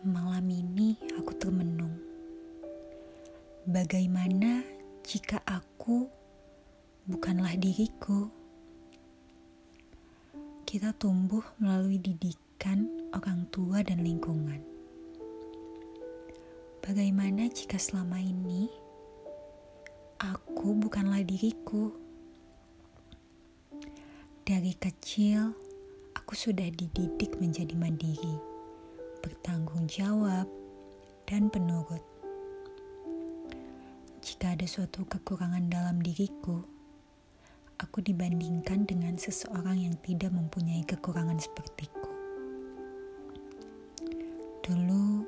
Malam 0.00 0.48
ini 0.48 0.96
aku 1.12 1.36
termenung. 1.36 1.92
Bagaimana 3.68 4.64
jika 5.04 5.44
aku 5.44 6.08
bukanlah 7.04 7.52
diriku? 7.60 8.32
Kita 10.64 10.96
tumbuh 10.96 11.44
melalui 11.60 12.00
didikan 12.00 12.88
orang 13.12 13.44
tua 13.52 13.84
dan 13.84 14.00
lingkungan. 14.00 14.64
Bagaimana 16.80 17.52
jika 17.52 17.76
selama 17.76 18.24
ini 18.24 18.72
aku 20.16 20.80
bukanlah 20.80 21.20
diriku? 21.20 21.92
Dari 24.48 24.72
kecil, 24.80 25.52
aku 26.16 26.32
sudah 26.32 26.72
dididik 26.72 27.36
menjadi 27.36 27.76
mandiri 27.76 28.49
jawab, 29.90 30.46
dan 31.26 31.50
penurut. 31.50 31.98
Jika 34.22 34.54
ada 34.54 34.62
suatu 34.62 35.02
kekurangan 35.02 35.66
dalam 35.66 35.98
diriku, 35.98 36.62
aku 37.82 37.98
dibandingkan 37.98 38.86
dengan 38.86 39.18
seseorang 39.18 39.82
yang 39.82 39.98
tidak 40.06 40.30
mempunyai 40.30 40.86
kekurangan 40.86 41.42
sepertiku. 41.42 42.06
Dulu, 44.62 45.26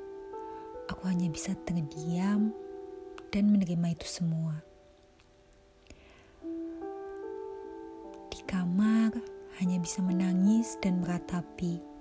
aku 0.87 1.03
hanya 1.11 1.27
bisa 1.27 1.51
terdiam 1.67 2.55
dan 3.35 3.51
menerima 3.51 3.99
itu 3.99 4.07
semua. 4.07 4.63
Di 8.31 8.39
kamar, 8.47 9.11
hanya 9.59 9.75
bisa 9.83 9.99
menangis 9.99 10.79
dan 10.79 11.03
meratapi 11.03 11.92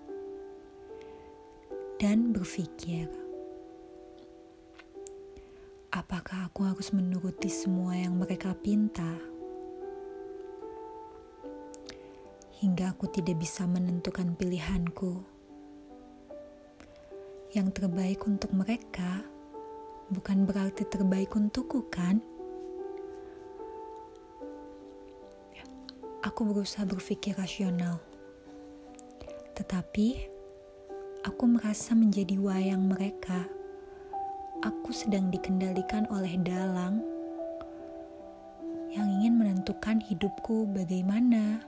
dan 2.03 2.35
berpikir, 2.35 3.07
apakah 5.95 6.51
aku 6.51 6.67
harus 6.67 6.91
menuruti 6.91 7.47
semua 7.47 7.95
yang 7.95 8.19
mereka 8.19 8.59
pinta? 8.59 9.07
Hingga 12.59 12.99
aku 12.99 13.07
tidak 13.07 13.39
bisa 13.39 13.71
menentukan 13.71 14.35
pilihanku. 14.35 15.23
Yang 17.55 17.69
terbaik 17.71 18.27
untuk 18.27 18.51
mereka 18.51 19.23
bukan 20.11 20.43
berarti 20.43 20.83
terbaik 20.83 21.31
untukku, 21.39 21.87
kan? 21.87 22.19
Aku 26.27 26.51
berusaha 26.51 26.83
berpikir 26.83 27.39
rasional, 27.39 28.03
tetapi 29.55 30.32
Aku 31.23 31.47
merasa 31.47 31.95
menjadi 31.95 32.35
wayang 32.35 32.91
mereka. 32.91 33.47
Aku 34.59 34.91
sedang 34.91 35.31
dikendalikan 35.31 36.11
oleh 36.11 36.35
dalang 36.43 36.99
yang 38.91 39.07
ingin 39.07 39.39
menentukan 39.39 40.03
hidupku 40.03 40.67
bagaimana. 40.75 41.63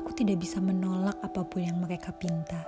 Aku 0.00 0.16
tidak 0.16 0.40
bisa 0.40 0.56
menolak 0.56 1.20
apa 1.20 1.44
pun 1.44 1.60
yang 1.60 1.76
mereka 1.76 2.08
pinta. 2.16 2.64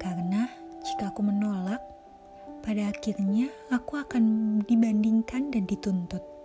Karena 0.00 0.48
jika 0.80 1.12
aku 1.12 1.20
menolak, 1.20 1.84
pada 2.64 2.88
akhirnya 2.88 3.52
aku 3.68 4.00
akan 4.00 4.24
dibandingkan 4.64 5.52
dan 5.52 5.68
dituntut. 5.68 6.37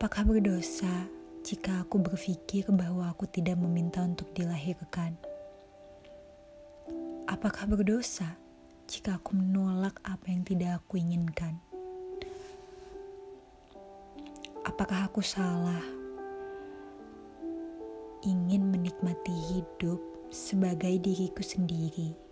Apakah 0.00 0.24
berdosa 0.24 1.12
jika 1.44 1.84
aku 1.84 2.00
berpikir 2.00 2.64
bahwa 2.72 3.12
aku 3.12 3.28
tidak 3.28 3.60
meminta 3.60 4.00
untuk 4.00 4.32
dilahirkan? 4.32 5.12
Apakah 7.28 7.68
berdosa 7.68 8.32
jika 8.88 9.20
aku 9.20 9.36
menolak 9.36 10.00
apa 10.00 10.24
yang 10.32 10.40
tidak 10.40 10.80
aku 10.80 10.96
inginkan? 10.96 11.60
Apakah 14.64 15.04
aku 15.04 15.20
salah 15.20 15.84
ingin 18.24 18.72
menikmati 18.72 19.36
hidup 19.52 20.00
sebagai 20.32 20.96
diriku 20.96 21.44
sendiri? 21.44 22.29